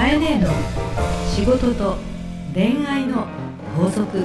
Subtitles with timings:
[0.00, 0.48] かえねえの
[1.28, 1.98] 仕事と
[2.54, 3.26] 恋愛の
[3.76, 4.24] 法則。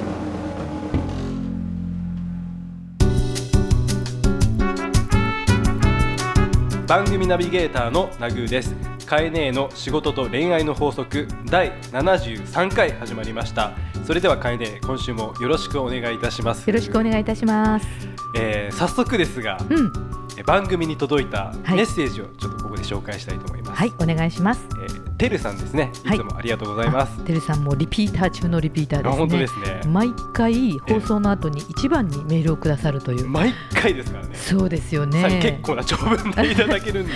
[6.86, 8.74] 番組ナビゲーターのナグーです。
[9.04, 11.28] カエネーの仕事と恋愛の法則。
[11.44, 13.72] 第73回始まりました。
[14.06, 16.66] それではカエネー今週もよろしくお願いいたします。
[16.66, 17.86] よろしくお願いいたします。
[18.34, 19.92] えー早速ですが、うん、
[20.38, 21.76] え番組に届いたはい。
[21.76, 24.66] メッセージをちょっとここで紹介したいと思います、はい、お願いします。
[24.82, 29.14] えーてるさんですねいはいつもありがとうございます、あてるさんもリピーター中のリピーターですね。
[29.14, 33.28] あ本当ですね毎回放送の後に一番にメールをくださるという。
[33.28, 35.60] 毎回ですからねそうですよさ結ね。
[35.62, 37.12] 構な長文でいただけるんで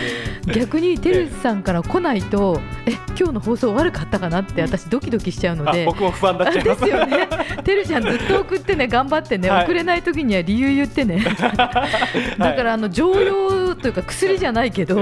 [0.55, 5.85] 逆にてるさんから来ないと、え、今日の放送悪かったかなって私ドキドキしちゃうのあで。
[5.85, 7.29] 僕も不安になっちゃいまですすよね。
[7.65, 11.23] てるちゃんずっと送ってね、頑張ってね、はい送れない時には理由言ってね。
[11.37, 14.98] だからあの常用というか薬じゃないけど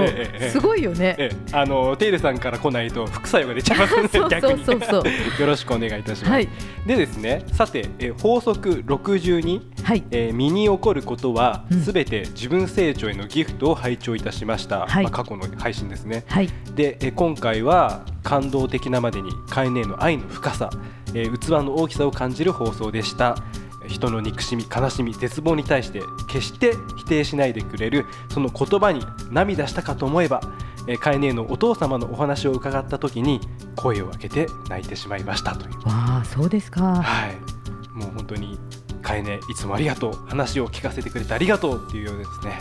[0.51, 1.15] すごいよね。
[1.17, 1.55] ええ。
[1.55, 4.89] あのテイルさんから来ないと副作用が出ちゃいますのでそう逆にそうそう。
[4.89, 6.49] そう よろしくお願いいたします、はい。
[6.85, 10.03] でですねさて、えー法則62、はい。
[10.11, 11.81] えー身に起こることはうん。
[11.81, 15.03] すべて自分成長へのギフトを拝聴いたしました、はい。
[15.03, 16.23] まあ、過去の配信ですね。
[16.27, 16.49] はい。
[16.75, 20.69] で、えー今回は感動的なまでにカエネの愛の深さ、
[21.13, 23.35] えー器の大きさを感じる放送でした
[23.89, 29.01] 人の憎しみ悲しみ絶望に対して決して否定しないでくれるその言葉に
[29.31, 30.41] 涙したかと思えば、
[30.87, 33.41] えーカエネのお父様のお話を伺った時に
[33.75, 35.75] 声を開けて泣いてしまいましたという。
[35.87, 37.01] わあ、そうですか。
[37.01, 37.37] はい。
[37.93, 38.59] もう本当に
[39.01, 42.59] カエネいつもありがとう話を聞かせてくれてありがとうっていうようですね。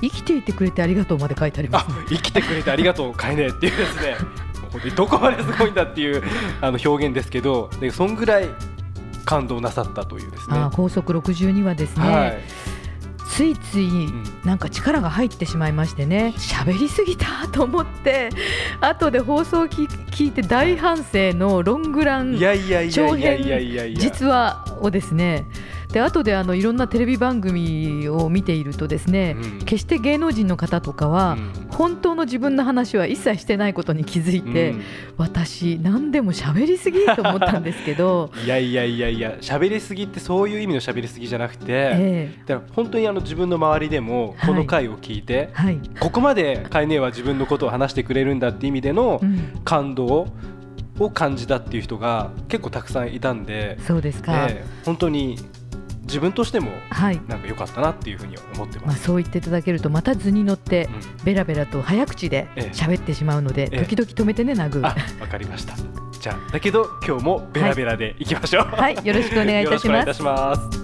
[0.00, 4.16] 生きていてくれてありがとうまで書いてありますあ、生きてくれてありがとう、カエネっていうですね、
[4.96, 6.22] どこまですごいんだっていう
[6.60, 8.48] あの表現ですけど、でそんぐらい
[9.24, 10.56] 感動なさったというですね。
[10.56, 12.40] あー法則62はですね、はい、
[13.28, 16.34] ついついんなんか力が入ってしまいましてね。
[16.36, 18.30] 喋りすぎたと思って
[18.80, 23.84] 後で放送を聞聞いて大反省のロングランいやいやいやいやいやいや。
[23.86, 25.46] いや、実話をですね
[25.92, 29.58] で後であのいろんなテレビ番組を見ているとですね、うん。
[29.60, 31.68] 決して芸能人の方とかは、うん。
[31.68, 34.82] 本当の自分の話は一切してないことに気づいて、うん。
[35.18, 50.28] 私何でも喋りすぎと思ったんですけど、 いやいやいやいや、喋りすぎってそういう意味の喋りすぎじゃなくて、えだから本当にあの自分の周りでもこの回を聞いて、えはい、ここまでカエネは自分のことを話してくれるんだって意味でのうん、感動
[50.98, 55.38] を感じたっていう人が結構たくさんいたんで、そうですか、ええ本当に
[56.12, 59.04] 自分としてもはい、なんか良かったなっていうふうに思ってまあ、ます。
[59.04, 65.74] そう言っていただけるとまた図に乗ってうんベラベラと早口でええ喋ってしまうので、ええ時々止めてねナグあ、わかりました。
[66.20, 68.64] じゃあだけど今日もベラベラでいきましょう。
[68.76, 70.82] はいよろしくお願いいたしますよろしくお願いいたします。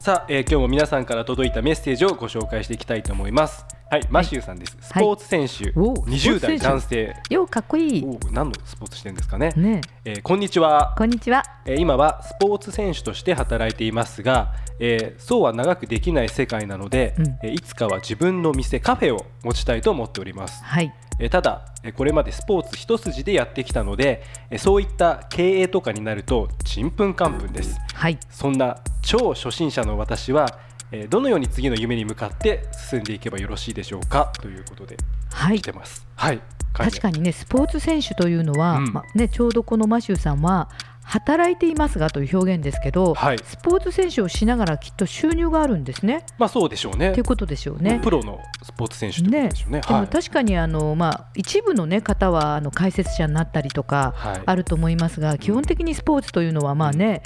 [0.00, 3.75] さあ、えー今日も皆さんから届いたメッセージをご紹介していきたいと思います。
[3.88, 4.76] はい、マシューさんです。
[4.80, 7.14] スポーツ選手、お20代男性。
[7.30, 8.04] ようかっこいい。
[8.04, 9.52] お何のスポーツしてるんですかね。
[9.56, 9.80] ね。
[10.04, 10.96] えーこんにちは。
[10.98, 11.44] こんにちは。
[11.64, 17.26] えー今はスポーツ選手として働いていますが、えーそうは長くできない世界なので、うん。
[17.44, 20.92] えーいつかは自分の店カフェを持ちたいと思っております、はい。
[21.20, 27.78] えーただえーこれまでスポーツ一筋でやってきたのでえーそういった経営とかになるとちんぷんかんぷんです。
[27.94, 28.18] はい。
[28.30, 30.58] そんな超初心者の私は
[30.92, 34.32] えーどのように次の夢に向かって進んでいけばよろしいでしょうか？
[34.40, 34.96] ということで
[35.30, 35.58] はい。
[35.58, 36.06] 来てます。
[36.14, 36.40] はい。
[36.72, 38.92] 確かにねスポーツ選手というのは、うん。
[38.92, 40.68] まあね、ちょうどこのマシューさんは
[41.02, 43.38] 働いていますがという表現ですけど、はい。
[43.42, 46.26] スポーツ選手をしながらきっと収入があるんですね。
[46.38, 47.12] まあそうでしょうね。
[47.12, 48.00] ということでしょうね。
[48.02, 49.80] プロのスポーツ選手ってことねでしょうね。
[49.80, 54.42] でも確かにあの、まあ、一部の、ね、方はあの解説者になったりとかはい。
[54.44, 57.22] あると思いますが、基本的にスポーツというのはまあ、ね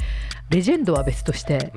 [0.51, 1.73] レジェンドは別として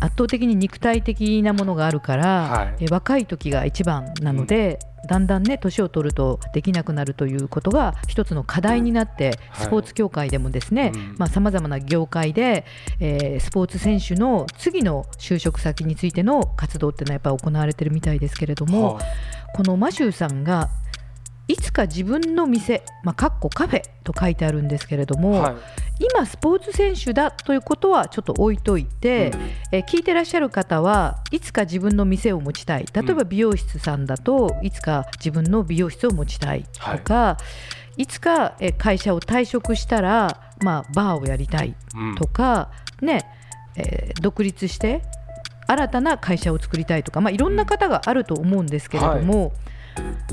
[0.00, 2.84] 圧倒的に肉体的なものがあるから、はい。
[2.84, 4.78] え若い時が一番なので、
[5.08, 9.66] だんだんね年を取るとできなくなるということが一つの課題になって、はい。
[9.66, 11.28] スポーツ協会でもですねうん。
[11.28, 12.64] さまざ、まな業界で、
[13.00, 19.04] えースポーツ選手の次の就職先についての活動っていうのはやっぱり行われてるみたいですけれども、はい。
[19.56, 20.70] このマシューさんが
[21.48, 25.54] いつか自分の店、まあ、かっこカフェと書いてあるんですけれども、はい
[26.00, 29.32] 今スポーツ選手だということはちょっと置いといて、
[29.70, 32.86] えー聞いてらっしゃる方はいつか自分の店を持ちたい。
[32.92, 37.36] 例えば美容室さんだといつか自分の美容室を持ちたいとか、
[37.96, 42.14] い、つかえー会社を退職したら、まあ、バーをやりたいうん。
[42.14, 42.70] とか、
[43.02, 43.26] ね
[43.76, 45.02] えー独立して
[45.66, 49.52] 新たな会社を作りたいとか、まあ、いろんな方があると思うんですけれども、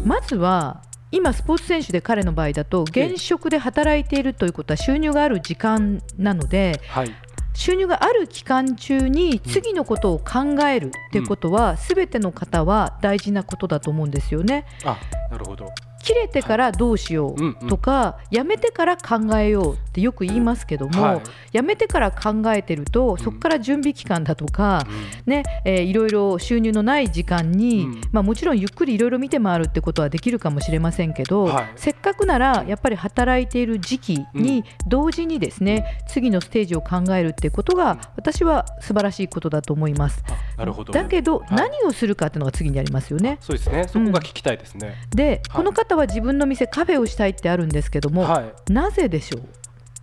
[0.04, 0.82] まずは
[1.12, 7.16] 今スポーツ選手で彼の場合だと現職で働いているということは収入がある時間なのではい。
[7.58, 14.66] 収入がある期間中に次のことを考えるっていうことは、すべての方は大事なことだと思うんですよね。
[14.86, 15.00] あ
[15.32, 15.68] なるほど
[16.08, 21.22] 切れてからどうしようとか、やめてから考えようってよく言いますけども、はい。
[21.52, 23.18] やめてから考えてるとん。
[23.18, 25.34] そこから準備期間だとか、うん。
[25.34, 28.02] ねえーいろいろ収入のない時間に、うん。
[28.14, 31.66] まあ、もちろんゆっくりいろいろ見て回るってことはできるかもしれませんけど、はい。
[31.76, 40.24] せっかくならやっぱり働いている時期に同時にですね、次のステージを考えるってことが私は素晴らしいことだと思います。
[40.30, 40.94] あなるほど。
[40.94, 41.48] だけど、はい。
[41.52, 43.40] 何をするかっていうのが次にありますよね。
[43.42, 43.86] そうですね。
[43.90, 45.42] そこが聞きたいですね、で、はい。
[45.58, 48.72] この方は自分の店カフェをしたいってあるんですけども、はい。
[48.72, 49.42] なぜでしょう？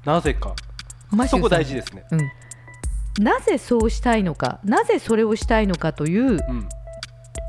[0.04, 0.54] なぜか。
[1.28, 2.04] そこ大事ですね。
[2.10, 6.68] うん、なぜそうしたいのかなぜそれをしたいのかといううん。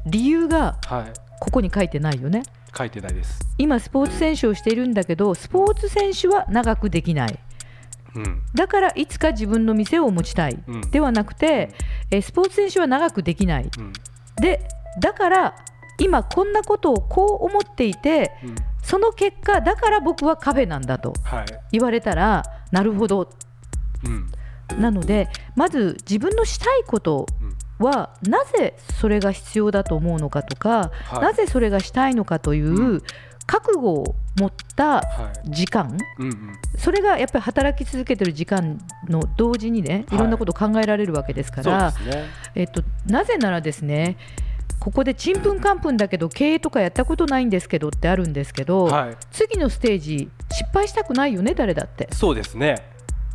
[0.06, 1.14] 理由がはい。
[1.40, 2.44] ここに書いてないよね。
[2.78, 3.40] 書いてないです。
[3.58, 7.40] 今スポーツ選手をしているんだけどスポーツ選手は長くできない。
[8.16, 8.42] うん。
[8.54, 10.82] だからいつか自分の店を持ちたい、うん。
[10.92, 11.74] ではなくて、
[12.12, 13.70] えースポーツ選手は長くできない。
[13.78, 13.94] うん。
[14.38, 14.62] で
[15.02, 15.56] だから
[16.00, 18.56] 今こんなことをこう思っていてうん。
[18.84, 21.46] その結果だから僕はカフェなんだとはい。
[21.72, 23.30] 言われたらなるほど。
[24.04, 24.82] うん。
[24.82, 27.56] なのでまず自分のしたいことうん。
[27.86, 31.20] はなぜそれが必要だと思うのかとか、はい。
[31.22, 33.04] なぜそれがしたいのかというう
[33.48, 35.52] 覚悟を持ったはい。
[35.52, 35.98] 時間。
[36.20, 36.54] うんうん。
[36.78, 42.24] それがやっぱり働き続けてる時間の同時にねはいいろんなことを考えられるわけですから、ですね。
[42.56, 44.18] えっと、なぜならですね
[44.80, 49.18] ここでちんぷんかんぷんだけど経営とかやったことないんですけどってあるんですけど、はい。
[49.32, 52.08] 次のステージ失敗したくないよね誰だって。
[52.12, 52.76] そうですね。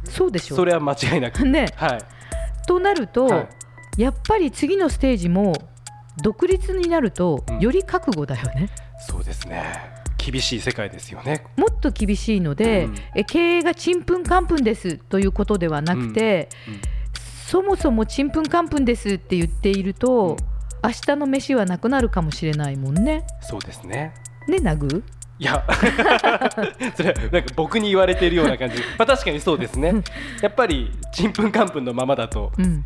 [0.04, 0.56] そうでしょ？
[0.56, 1.44] それは間違いなく。
[1.46, 1.66] ね。
[1.74, 1.98] はい。
[2.68, 3.48] となると、は
[3.96, 4.02] い。
[4.02, 5.52] やっぱり次のステージも
[6.22, 7.58] 独立になるとうん。
[7.58, 8.68] より覚悟だよね、
[9.08, 9.64] そうですね。
[10.18, 11.44] 厳しい世界ですよね。
[11.56, 12.94] もっと厳しいので、うん。
[13.16, 16.80] え経営がちんぷんかんぷんですということではなくて、うん。
[17.48, 23.24] そもそもちんぷんかんぷんですって言っていると、うん明日の飯はなくなるかもしれないもんね。
[23.40, 24.14] そうですね。
[24.48, 25.04] ねナグ？
[25.38, 25.64] いや。
[26.96, 28.76] それなんか僕に言われているような感じ。
[28.98, 29.92] まあ確かにそうですね。
[30.42, 32.84] やっぱりちんぷんかんぷんのままだとうん、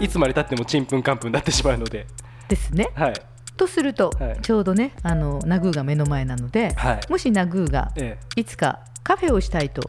[0.00, 2.06] いつまでたってもちんぷんかんぷんになってしまうので。
[2.48, 2.88] ですね。
[2.94, 3.14] はい。
[3.56, 4.38] とすると、はい。
[4.42, 7.00] ちょうどねあのナグーが目の前なので、はい。
[7.10, 9.88] もしナグーがえいつかカフェをしたいと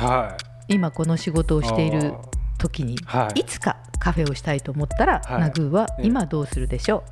[0.00, 0.36] えは
[0.68, 0.74] い。
[0.74, 2.14] 今この仕事をしている
[2.64, 3.40] 時に、はい。
[3.40, 5.40] いつかカフェをしたいと思ったら、はい。
[5.40, 7.02] ナグーはええ今どうするでしょう、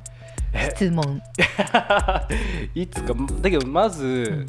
[0.53, 0.71] え。
[0.75, 1.21] 質問、
[2.73, 3.13] いつか。
[3.41, 4.47] だけどまず、ん。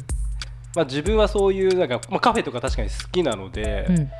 [0.75, 4.11] まあ、自分はそういうなんか、まあ、カフェとか確かに好きなので、うん。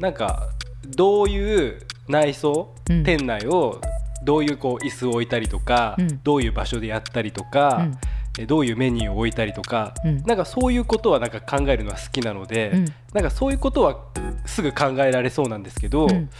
[0.00, 0.48] なんか
[0.86, 3.04] どういう内装、うん。
[3.04, 3.80] 店内を
[4.24, 6.20] どういうこう椅子を置いたりとか、うん。
[6.24, 8.07] どういう場所でやったりとか、う
[8.46, 10.22] どういうメニューを置いたりとか、うん。
[10.24, 12.84] なんかそういうことはなんか考えるのは好きなので、うん。
[13.12, 13.98] なんかそういうことは
[14.46, 16.30] すぐ考えられそうなんですけど、うん。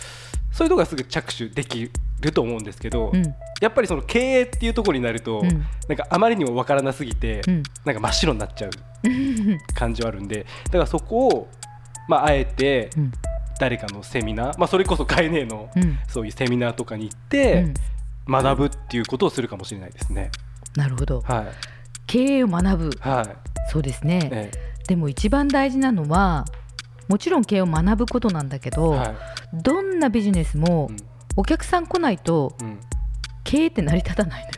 [0.52, 1.90] そういうとこがすぐ着手でき
[2.20, 3.22] ると思うんですけど、うん。
[3.60, 5.48] やっぱりその経営っていうところになると、うん。
[5.88, 7.62] なんかあまりにも分からなすぎて、うん。
[7.84, 8.70] なんか真っ白になっちゃう
[9.74, 11.48] 感じはあるんでだからそこを、
[12.08, 13.12] まあ、あえてうん。
[13.60, 15.98] 誰かのセミナー、まあ、それこそ概念のうん。
[16.08, 17.74] そういうセミナーとかに行っうてん。
[18.28, 20.30] 学ぶっていうことをするかもしれないですね。
[20.76, 21.22] なるほど。
[21.22, 21.46] はい、
[22.08, 22.90] 経営を学ぶ。
[23.00, 23.70] はい。
[23.70, 24.50] そうですね、え
[24.88, 26.46] でも一番大事なのは
[27.08, 29.16] もちろん経営を学ぶことなんだけど、えはい。
[29.62, 30.96] どんなビジネスもうん。
[31.37, 32.80] お客さん来ないとうん、
[33.44, 34.52] 経営って成り立たないのよ。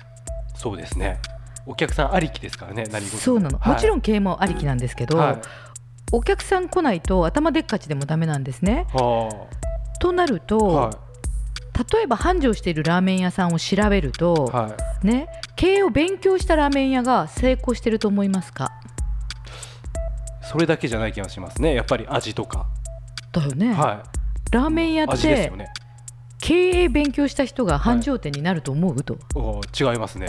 [0.55, 1.21] そうですね。
[1.67, 5.39] お客さんありきですからね何そうなの、もちろんん経営もありきなんですけど、はい。
[6.13, 8.87] お客さん来ないと頭でっかちでもダメなんですね。
[8.93, 9.49] は
[10.01, 10.91] となると、
[11.93, 15.07] 例えば繁盛しているラーメン屋さんを調べると、いはい。
[15.07, 18.71] ね、経営を勉強したラーメン屋が成功してると思いますか？
[20.43, 21.75] それだけじゃない気がしますね。
[21.75, 22.67] やっぱり味とか、
[23.33, 24.03] だよね、は
[24.51, 25.67] ラーメン屋いってね。
[26.43, 29.03] 経営勉強した人が繁盛店になると思う？
[29.03, 30.27] と、お違いますね。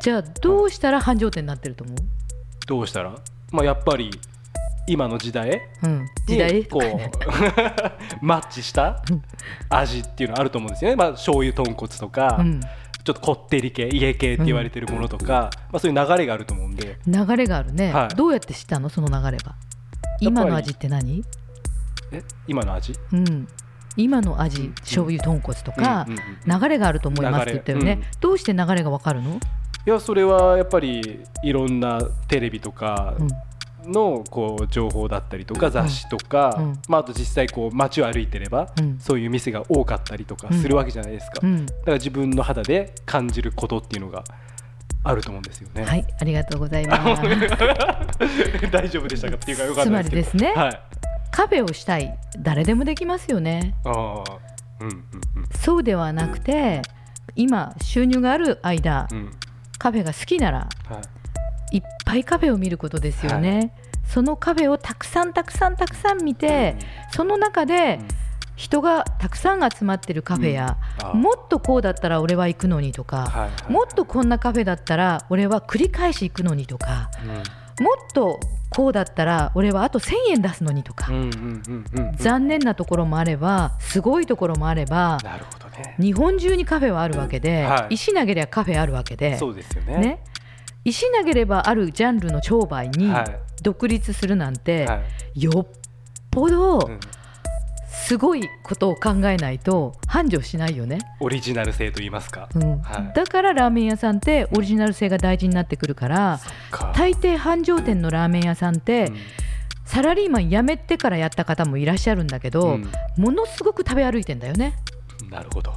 [0.00, 1.96] じゃあどうしたら繁盛店になってると思う、
[2.66, 3.14] どうしたら？
[3.52, 4.10] まあやっぱり
[4.86, 5.62] 今の時代
[6.28, 6.82] にこう
[8.24, 9.02] マッチした
[9.68, 12.68] 味っていうのあると思うんですよね、まあ醤油豚骨とか、うん、ちょ
[13.12, 16.98] っとこってり系家系って言われてるものとか、まあ、そういう流れがあると思うんで。
[17.06, 18.14] 流れがあるね、はい。
[18.14, 18.88] どうやって知ったの？
[18.88, 19.54] その流れは
[20.20, 21.24] 今の味って何？
[22.10, 22.22] え？
[22.46, 22.92] 今の味？
[23.12, 23.48] うん、
[23.96, 29.38] 今の味、うん醤油豚骨とか、うんうんうん流れがあると思いますって言ったよね、どうして流れがわかるの、
[29.86, 33.28] いやそれはやっぱりいろんなテレビとかうん
[33.86, 36.78] のこう情報だったりとか雑誌とか、うん。
[36.88, 38.98] まあ、あと実際こう街を歩いてれば、うん。
[38.98, 41.66] そういう店が多かったりとかするわけじゃないですか、うん。
[41.66, 44.24] だから自分の肌で感じることっていうのが
[45.04, 45.84] あると思うんですよね。
[45.84, 47.22] はいありがとうございます。
[48.70, 49.36] 大丈夫でしたか？
[49.36, 50.44] っていうかよかっつまたですけど。
[50.44, 50.80] りですねはい。
[51.30, 53.74] カフェをしたい誰でもできますよね。
[53.84, 53.92] ああ
[54.80, 55.04] うんうん
[55.58, 56.82] そうではなくて
[57.36, 59.30] 今収入がある間うんうん。
[59.78, 61.21] カフェが好きならはい
[61.72, 63.72] いっぱいカフェを見ることですよね、
[64.06, 66.76] そのカフェをたくさんたくさんたくさん見て
[67.10, 67.98] その中で
[68.54, 73.72] 人がたくさん集まってるカフェや、あもっとこうだったら俺は行くのにとか、はいはい。
[73.72, 77.84] もっとこんなカフェだったら俺は繰り返し行くのにとかうん。
[77.84, 78.38] もっと
[78.68, 82.16] こうだったら俺はあと1000円出すのにとか、うんうんうんうんうん。
[82.16, 85.96] 残念なところもあればすごいところもあればなるほどね。
[85.98, 87.94] 日本中にカフェはあるわけで、はい。
[87.94, 89.98] 石投げりゃカフェあるわけで、そうですよね。
[89.98, 90.22] ね、
[90.84, 93.24] 石投げればあるジャンルの商売にはい。
[93.62, 95.02] 独立するなんて、は
[95.34, 95.42] い。
[95.42, 95.66] よっ
[96.30, 97.00] ぽどうん。
[97.88, 102.48] すごいことを考えないと繁盛しないよね、オリジナル性と言いますか。
[102.54, 102.80] うん。
[102.80, 103.12] はい。
[103.14, 106.40] だからラーメン屋さんってオリジナル性が大事になってくるから
[106.94, 109.16] 大抵繁盛店のラーメン屋さんって、うん。
[109.84, 112.90] サラリーマン辞めてからやった方もいらっしゃるんだけど、うん。
[113.18, 114.74] ものすごく食べ歩いてんだよね。
[115.30, 115.72] なるほど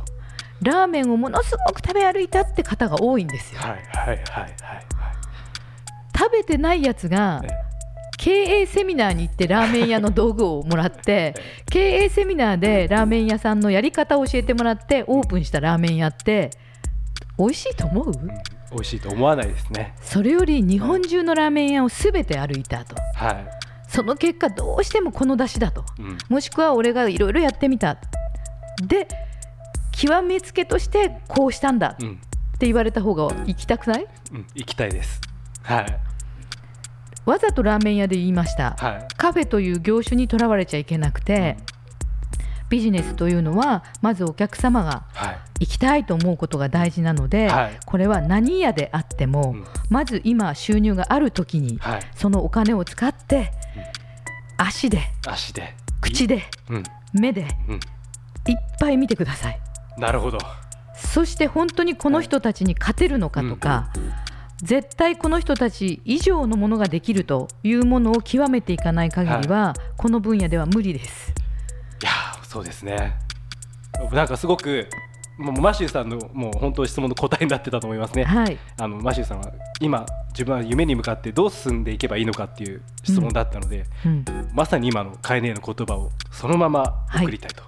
[0.62, 3.62] ラーメンをものすごく食べ歩いたって方が多いんですよ。
[3.62, 4.53] はいはいはいはいはい。
[6.17, 7.50] 食べてないやつがね。
[8.17, 11.35] 経営セミナーに行ってラーメン屋の道具をもらって
[11.69, 16.50] 経営セミナーでラーメン屋さんのやり方を教えてもらってオープンしたラーメン屋って
[17.38, 18.07] 美味しいと思う？
[18.07, 18.27] うん。
[18.71, 19.93] 美味しいと思わないですね。
[20.01, 22.95] それより日本中のラーメン屋を全て歩いたと。
[23.15, 23.43] は
[23.88, 25.81] その結果どうしてもこの出汁だと。
[26.00, 26.17] いうん。
[26.29, 27.97] もしくは俺がいろいろやってみた。
[28.88, 29.07] で
[29.97, 32.19] 極めつけとしてこうしたんだってうん
[32.59, 34.07] 言われた方が行きたくない？
[34.31, 34.45] うん。
[34.55, 35.21] 行きたいです。
[35.63, 35.99] はい。
[37.25, 38.75] わざとラーメン屋で言いました。
[38.79, 39.07] はい。
[39.17, 41.57] カフェという業種にとらわれちゃいけなくて
[42.69, 45.37] ビジネスというのはまずお客様がはい。
[45.61, 47.79] 行きたいと思うことが大事なので、はい。
[47.85, 49.65] これは何屋であっても、うん。
[49.89, 52.01] まず今収入がある時にはい。
[52.15, 53.51] そのお金を使って
[54.57, 55.75] 足で足で。
[56.01, 56.83] 口でうん。
[57.13, 57.75] 目でうん。
[57.75, 57.81] いっ
[58.79, 59.59] ぱい見てください
[59.97, 60.37] なるほど。
[60.95, 63.89] そして本当にこの人たちに勝てるのかとか、
[64.57, 71.33] 絶対この人たち以上のものができるというものを極めていかない限りは、この分野では無理です。
[72.01, 73.15] いやーそうですね。
[74.11, 74.87] なんかすごく
[75.37, 87.63] もうマシューさんのもう本当質問の答えになってたと思いますね、はい、あのマシューさんは今自分は夢に向かってどう進んでいけばいいのかっていう質問だったので、うん、まさに今のカエネの言葉をそのまま送りたいと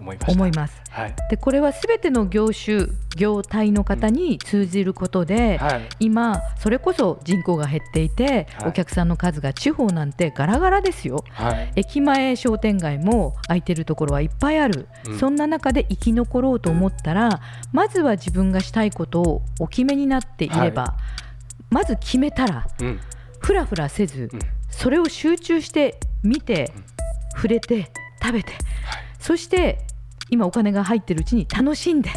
[0.00, 0.82] 思いま思います。
[0.90, 1.14] はい。
[1.28, 5.88] でこれはすべての業種業態の方に通じることで、はい。
[6.00, 8.68] 今それこそ人口が減っていて、はい。
[8.70, 11.24] お客さんの数が地方なんてガラガラですよ。
[11.30, 11.72] はい。
[11.76, 15.18] 駅前商店街も空いてるところはいっぱいある、うん。
[15.18, 17.40] そんな中で生き残ろうと思ったら
[17.72, 20.96] まずは自分がしたいことをお決めになっていれば、
[21.70, 23.00] まず決めたらうん。
[23.38, 24.40] ふらふらせず、うん。
[24.70, 26.84] それを集中して見て、うん。
[27.32, 27.90] 触れて
[28.20, 28.52] 食べて、
[29.18, 29.78] そして
[30.30, 32.10] 今お金が入ってるうちに楽しんで、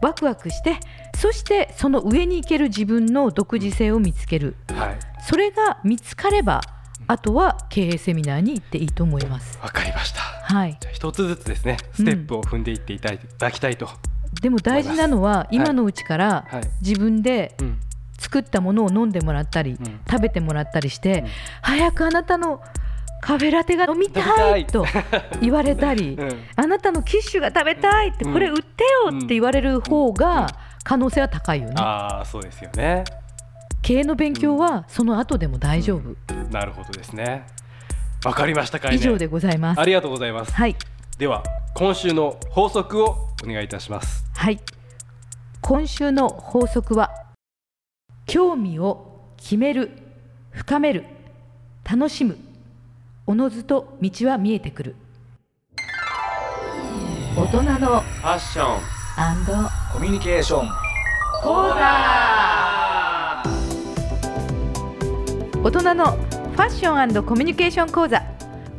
[0.00, 0.80] ワクワクして
[1.16, 4.56] そしてその上に行ける自分の独自性を見つける。
[4.74, 4.98] はい。
[5.26, 6.60] それが見つかれば
[7.06, 9.58] あとは経営セミナーに行っていいと思います。
[9.62, 10.20] わかりました。
[10.20, 13.88] はい、じゃあ一つずつですねステップを踏んでいっていただきたいと、
[14.40, 16.62] でも大事なのは今のうちからはい。
[16.80, 17.78] 自分でうん。
[18.20, 20.00] 作ったものを飲んでもらったり、うん。
[20.10, 21.28] 食べてもらったりして、うん。
[21.62, 22.60] 早くあなたの
[23.20, 24.84] カフェラテが飲みたいと
[25.40, 26.44] 言われたり、 うん。
[26.56, 28.32] あなたのキッシュが食べたいって、うん。
[28.32, 30.46] これ売ってよって言われる方が
[30.84, 31.74] 可能性は高いよね。
[31.78, 33.04] ああそうですよね。
[33.82, 36.16] 経営の勉強はその後でも大丈夫。
[36.50, 37.46] なるほどですね。
[38.24, 39.80] わかりましたかいね以上でございます。
[39.80, 39.84] あ。
[39.84, 40.52] りがとうございます。
[40.52, 40.76] はい、
[41.18, 41.42] では
[41.74, 44.24] 今週の法則をお願いいたします。
[44.34, 44.60] はい。
[45.60, 47.10] 今週の法則は
[48.26, 49.90] 興味を決める、
[50.52, 51.04] 深める、
[51.84, 52.47] 楽しむ。
[53.30, 54.96] おのずと道は見えてくる。
[57.36, 58.80] 大人のファッション
[59.92, 60.68] コミュニケーション。
[61.42, 61.74] 講座。
[65.62, 68.22] 大人のファッションコミュニケーション講座。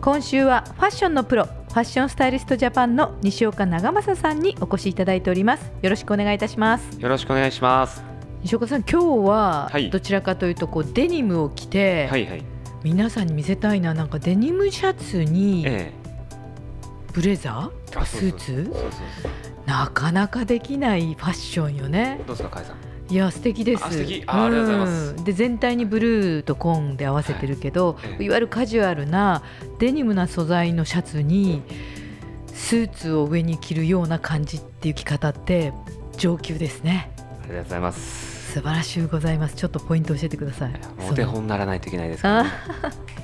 [0.01, 5.72] 今週はファッションのプロファッションスタイリストジャパンの西岡長政さんにお越しいただいております。
[5.84, 7.00] よろしくお願いいたします。
[7.00, 8.03] よろしくお願いします。
[8.41, 9.91] 西岡さん今日ははい。
[9.91, 15.91] どちらかというとこうデニムを着て、はいはい皆さんに見せたいななんかデニムシャツにえ
[17.13, 18.00] ブレザー？
[18.00, 18.74] あスーツ？
[19.65, 22.21] なかなかできないファッションよね。
[22.25, 22.77] どうですかさん？
[23.12, 23.83] いや素敵です。
[23.83, 24.24] あ素敵。
[24.27, 25.13] あありがとうございます。
[25.13, 25.24] ん。
[25.24, 28.24] で全体にブルーと紺で合わせてるけど、はいええ。
[28.24, 29.41] いわゆるカジュアルな
[29.79, 31.63] デニムな素材のシャツに
[32.53, 35.74] スーツを上に着るような感じっていう着方って
[36.17, 37.12] 上級ですね。
[37.43, 39.56] ありがとうございます素晴らしゅうございます。
[39.56, 40.72] ちょっとポイント教えてください。
[41.08, 42.50] お手本にならないといけないですから、ね、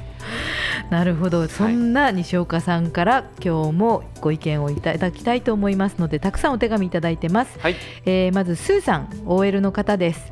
[0.92, 1.48] なるほど。
[1.48, 7.76] そんな西岡さんから今日もご意見をいただきたいと思いますのでたくさんお手紙いただいてます、はい。
[8.06, 10.32] えーまずスーさん OL の方です。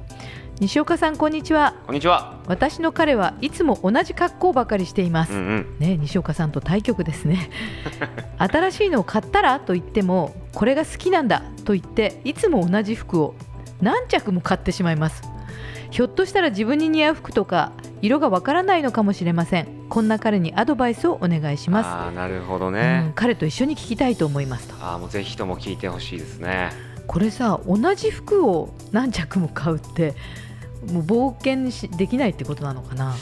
[0.59, 1.73] 西岡さんこんにちは。
[1.87, 2.37] こんにちは。
[2.45, 5.75] 私の彼はいつも同じ格好ばかりしています、うんうん。
[5.79, 7.49] ね、西岡さんと対局ですね。
[8.37, 13.33] 新しいのを買ったらと言ってもこれが好きなんだと言っていつも同じ服を
[13.83, 15.21] 何着も買ってしまいます。
[15.91, 17.71] ひょっとしたら自分に似合う服とか
[18.01, 19.67] 色がわからないのかもしれません。
[19.89, 21.87] こんな彼にアドバイスをお願いします。
[21.87, 24.75] ああなるほどうんね、彼と一緒に聞きたいと思いますと。
[24.83, 26.71] ああもうぜひとも聞いてほしいですね。
[27.05, 30.15] これさ同じ服を何着も買うって
[30.91, 33.13] もう冒険しできないってことなのかな？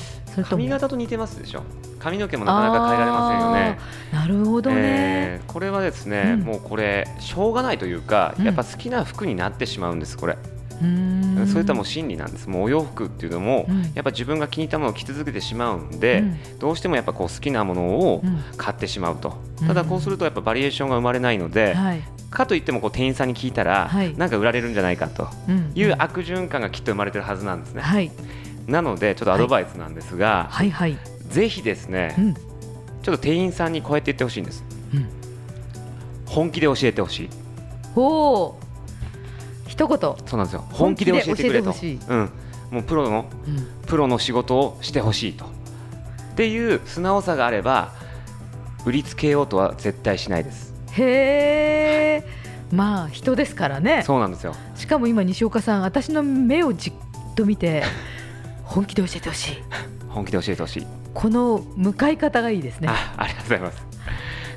[0.43, 1.63] 髪型と似てますでしょ？
[1.99, 3.79] 髪の毛もなかなか変えられませんよね。
[4.11, 6.41] なるほどね、えーこれはですね、うん。
[6.41, 8.45] もうこれしょうがないというか、うん。
[8.45, 10.37] やっぱ好きな服になってしまうんですこれ、
[10.81, 11.47] うーん。
[11.47, 12.49] そういったもう心理なんです。
[12.49, 13.81] もうお洋服っていうのも、うん。
[13.93, 16.59] やっぱ自分が気に入ったものを着続けてしまうんで、うん。
[16.59, 18.43] どうしてもやっぱこう好きなものをうん。
[18.57, 19.67] 買ってしまうと、うん。
[19.67, 22.01] ただこうするとやっぱバリエーションが生まれないので、はい。
[22.29, 24.15] かといってもこう店員さんに聞いたら、はい。
[24.15, 25.71] なんか売られるんじゃないかとうん。
[25.75, 28.09] いう悪循環がきっと生まれてるはずなんですね、はい
[28.67, 30.71] なのでちょっとアドバイスなんですが、はい。
[30.71, 30.97] はい
[31.29, 32.33] ぜひですね、うん。
[32.33, 35.07] ちょっと店員さんにこうやって言ってほしいんです、うん。
[36.25, 37.29] 本気で教えてほしい。
[37.95, 39.69] ほう。
[39.69, 39.97] 一言。
[39.97, 40.65] そうなんですよ。
[40.71, 41.73] 本気で教えてくれと。
[42.09, 42.29] うん、
[42.69, 43.67] もうプロのうん。
[43.87, 45.45] プロの仕事をしてほしいと。
[45.45, 45.47] っ
[46.35, 47.93] ていう素直さがあれば
[48.85, 50.73] 売りつけようとは絶対しないです。
[50.91, 52.27] へえ。
[52.73, 54.03] まあ人ですからね。
[54.05, 54.53] そうなんですよ。
[54.75, 56.93] しかも今西岡さん私の目をじっ
[57.35, 57.83] と見て
[58.73, 59.57] 本気で教えてほしい。
[60.07, 60.87] 本気で教えてほしい。
[61.13, 62.87] この向かい方がいいですね。
[62.89, 63.85] あありがとうございます。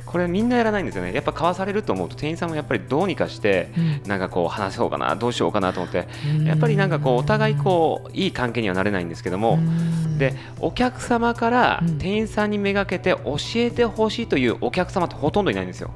[0.06, 1.12] これみんなやらないんですよね。
[1.12, 4.08] やっぱ買わされると思うと店員さんもやっぱりどうにかしてうん。
[4.08, 6.06] なんかこう話そうかなどうしようかなと思って
[6.44, 10.16] やっぱりなんかこうお互いこういい関係にはなれないんですけどもうん。
[10.16, 11.98] でお客様からうん。
[11.98, 15.90] 店員さんにめがけて教えてほしいというお客様ってほとんどいないんですよ。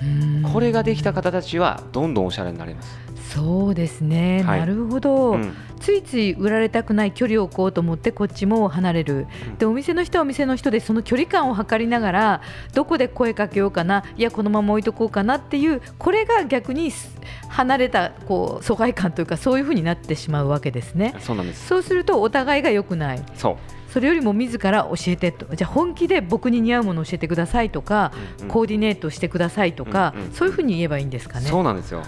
[0.00, 0.42] うん。
[0.52, 2.96] これができた方たちはどんどんおしゃれになれます、
[3.34, 4.60] そうですね、はい。
[4.60, 5.52] なるほど、うん。
[5.80, 9.58] ついつい売られたくない距離を置こうと思ってこっちも離れる、うん。
[9.58, 12.40] でお店の人はお店の人でその距離感を測りながら
[12.72, 14.04] どこで声かけようかな。
[14.16, 17.14] いやこのまま置いとこうかなっていうこれが逆にす
[17.48, 21.14] 離れたこう疎外感というかそういうふうになってしまうわけですね。
[21.20, 21.66] そうなんです。
[21.66, 23.22] そうするとお互いが良くない。
[23.34, 23.56] そう。
[23.92, 25.54] それよりも自ら教えてと。
[25.54, 28.50] じゃあ本気で僕に似合うものを教えてくださいとか、うんうん。
[28.50, 31.46] コーディネートしてくださいとか、うんうんそういうふうに言えばいいんですかね。
[31.46, 32.02] そうなんですよ、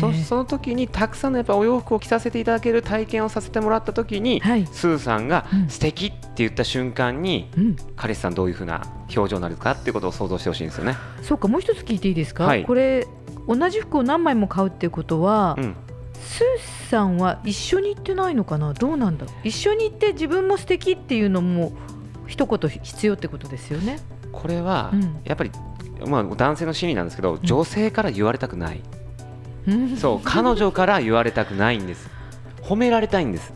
[0.00, 4.66] そその時にたくさんのやっぱお洋服を着させていただける体験をさせてもらった時に、はい。
[4.66, 5.68] スーさんがうん。
[5.68, 7.76] 素敵って言った瞬間に、うん。
[7.94, 8.82] 彼氏さんどういうふうな
[9.14, 10.96] 表情になるかっていうことを想像してほしいんですよね。
[11.22, 12.64] そうかもう一つ聞いていいですか、はい。
[12.64, 13.06] これ
[13.46, 15.76] 同じ服を何枚も買うっていうことは、うん、
[16.20, 18.72] スーさんは一緒に行ってないのかな？
[18.72, 21.72] どうなんだ一緒に行って自分も素敵っていうのも
[22.26, 24.00] 一言必要ってことですよね。
[24.32, 25.20] これはうん。
[25.24, 25.52] やっぱり、
[26.06, 28.91] まあ、男性の心理なんですけど、女性から言われたくない、うん
[29.98, 32.10] そう彼女から言われたくないんです。
[32.62, 33.52] 褒められたいんです。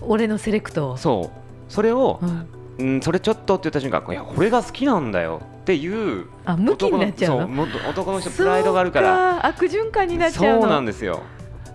[0.00, 0.96] 俺のセレクト。
[0.96, 1.72] そう。
[1.72, 2.46] それをう、ん。
[2.78, 5.86] うん、それちょっとって言った瞬間いやこれが好きなんだよってい
[6.20, 7.46] うあ向きになっちゃうの？
[7.46, 9.46] 男のそうもっと男の人プライドがあるから。
[9.46, 10.62] 悪循環になっちゃうの？
[10.62, 11.20] そうなんですよ。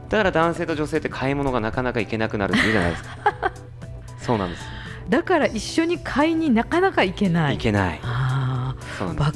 [0.09, 3.09] だから男性と女性って買い物がなかなか行けなくなるって言うじゃないですか。
[4.19, 4.63] そうなんです。
[5.09, 7.57] だから一緒に買いになかなか行けない。
[7.57, 7.99] 行けない。
[8.01, 8.75] わ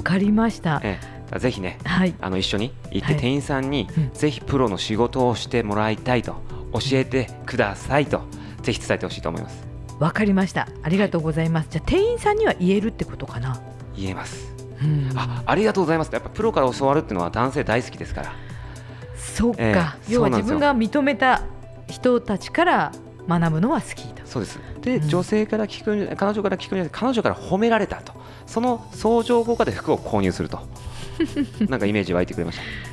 [0.03, 0.81] かりました。
[0.83, 2.15] ええぜひねはい。
[2.19, 3.21] あの一緒に行ってはい。
[3.21, 4.11] 店員さんにうん。
[4.13, 6.33] ぜひプロの仕事をしてもらいたいと
[6.73, 8.21] 教えてくださいと
[8.63, 9.67] ぜひ伝えてほしいと思います。
[9.99, 10.67] わかりました。
[10.81, 13.61] ありがとうございます、じゃあ店員さんには言えるってことかな、
[13.97, 14.53] 言えます。
[14.81, 15.11] うん。
[15.15, 16.11] あありがとうございます。
[16.13, 18.33] やっぱプロから教わるっていうのは男性大好きですから。
[19.17, 19.73] そっか、え
[20.09, 21.41] え要は自分が認めた
[21.87, 22.91] 人たちから
[23.27, 24.59] 学ぶのは好きとそうです。
[24.81, 25.07] で、うん。
[25.09, 28.13] 女性から聞く彼女から聞く彼女から褒められたと。
[28.45, 30.59] その相乗効果で服を購入すると
[31.69, 32.89] なんかイメージ湧いてくれました。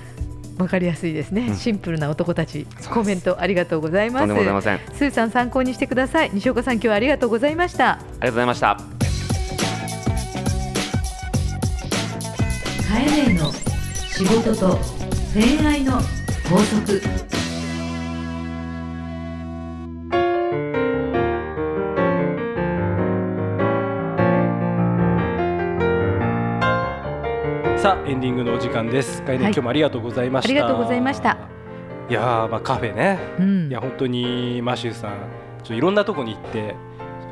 [0.62, 1.56] わかりやすいですね、うん。
[1.56, 2.66] シンプルな男たち。
[2.80, 2.88] す。
[2.88, 4.26] コメントありがとうございます。
[4.26, 4.74] とんでもございません。
[4.74, 6.30] ありスーさん参考にしてください。
[6.32, 7.84] 西岡さん今日はありがとうございました。
[7.86, 8.80] がとうございました。
[12.88, 13.52] カエネの
[14.08, 14.78] 仕事と
[15.34, 16.00] 恋愛の
[16.48, 17.35] 法則
[28.06, 29.20] エンディングのお時間です。
[29.24, 30.48] はい今日もありがとうございました。
[30.48, 31.36] ありがとうございました。
[32.08, 33.18] いやーまあカフェね。
[33.36, 36.76] うんいや本当にマシューさん、ちょっといろんなとこに行って、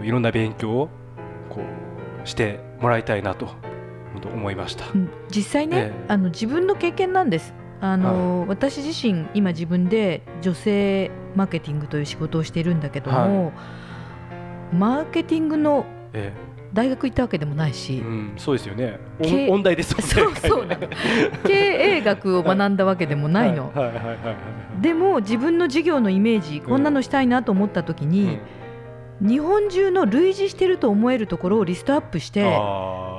[0.02, 0.88] いろんな勉強を
[1.48, 1.60] こ
[2.24, 3.46] うしてもらいたいなと
[4.14, 4.86] 本当思いました。
[4.92, 7.54] うん実際ね、ええあの自分の経験なんです。
[7.80, 13.52] あの私自身今自分で女性マーケティングという仕事をしているんだけども、
[14.72, 16.32] マーケティングのえ
[16.74, 18.98] 大学行ったわけでもないし、うん、そうですよね。
[19.22, 20.68] 経音音大ですそうそう。
[21.46, 24.36] 経営学を学んだわけでもないの、はいはいはいはいはい
[24.82, 28.40] でも自分の事業のイメージこんなのしたいなと思った時に、
[29.20, 32.42] 日本中の類似してると思えるところをリストアップして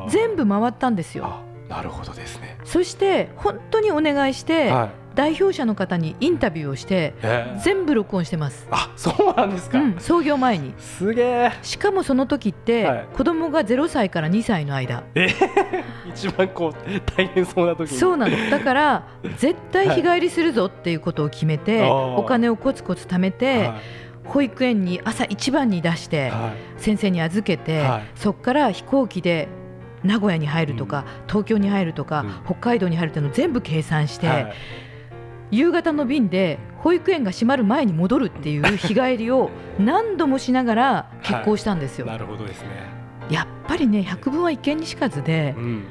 [0.09, 1.25] 全部回ったんですよ。
[1.25, 2.57] あなるほどですね。
[2.65, 7.55] そして本当にお願いして、はい代表者の方にインタビューをしてえ。
[7.57, 10.73] ー全部録音してます、あそうなんですか、うん、創業前に。
[10.77, 11.51] すげえ。
[11.61, 13.07] しかもその時って、はい。
[13.13, 15.03] 子供が0歳から2歳の間。
[16.07, 17.97] 一番こう大変そうな時に。
[17.97, 18.49] そうなの。
[18.49, 21.89] だから 絶対日帰りするぞっていうことを決めて、はい。
[22.17, 23.75] お金をコツコツ貯めて、は
[24.25, 26.31] 保育園に朝一番に出して、
[26.77, 28.03] 先生に預けて、はい。
[28.15, 29.47] そこから飛行機で
[30.03, 32.31] 名古屋に入るとか、東京に入るとか、うん。
[32.45, 34.53] 北海道に入るっていうのを全部計算して、はい
[35.55, 42.05] 夕方の便で保育園が閉まる前に戻るっていう日帰りを何度もしながら結婚したんですよ。
[42.05, 42.69] なるほどですね、
[43.29, 45.83] やっぱりね百聞は一見にしかずでうん。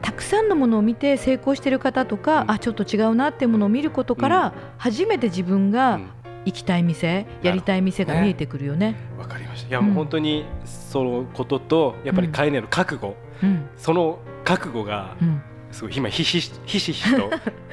[0.00, 2.50] たくさんのものを見て成功してる方とか、うん。
[2.50, 6.10] あちょっと違うなっていうものを見ることから、初めて自分うがん。
[6.44, 8.96] 行きたい店、やりたい店が見えてくるよね。
[9.16, 9.68] わかりました。
[9.68, 13.68] いやもう本当にそのこととやっぱり飼い主の覚悟、うん。
[13.76, 15.40] その覚悟がうん
[15.72, 17.30] すごい今ひしひしひしと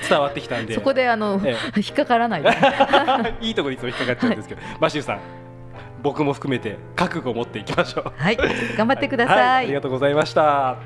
[0.09, 0.73] 伝わってきたんで。
[0.73, 2.49] そこであの、え引っかからないで。
[3.41, 5.19] いいところにいつも引っかかっちゃうんですけど、マシューさん
[6.01, 8.13] 僕も含めて覚悟を持っていきましょう。
[8.15, 8.37] はい、
[8.77, 9.35] 頑張ってくだはい。
[9.35, 9.65] さい。
[9.65, 10.77] ありがとうございました、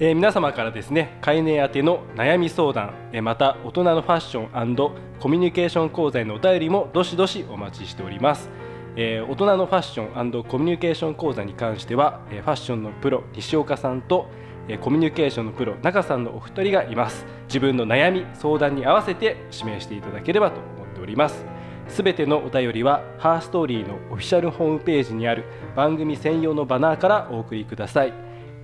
[0.00, 4.76] えー皆様からですね飼い主宛ての悩み相談、えーまた大人のファッション
[5.18, 8.50] コミュニケーション講座へのお便りもどしどしお待ちしております。
[8.96, 17.24] えー大人のファッションコミュニケーション講座に関しては、えーファッションのプロ西岡さんと、えーコミュニケーションのプロ中さんのお二人がいます。
[17.46, 21.46] 自分の悩み相談に合わせて指名していただければと思っております。
[21.88, 28.12] すべてのお便りはハーストーリーのオフィシャルホームページにある番組専用のバナーからお送りください。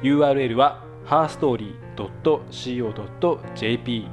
[0.03, 4.07] URL は herstory.co.jp